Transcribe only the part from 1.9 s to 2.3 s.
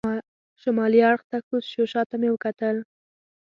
شا ته مې